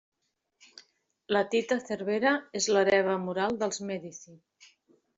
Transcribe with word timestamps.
La 1.37 1.43
Tita 1.51 1.79
Cervera 1.91 2.33
és 2.63 2.71
l'hereva 2.75 3.21
moral 3.29 3.63
dels 3.63 3.87
Medici. 3.93 4.39